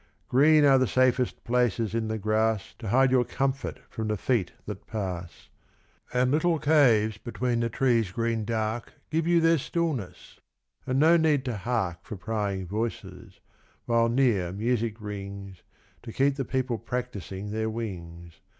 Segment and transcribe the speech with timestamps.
[0.29, 4.51] Green are the safest places in the grass To hide your comfort from the feet
[4.65, 5.47] that pass,
[6.11, 10.39] And little caves between the trees' green dark Give you their stillness,
[10.87, 13.41] and no need to hark For prying voices,
[13.85, 15.61] while near music rings
[16.01, 18.41] To keep the people practising their wings.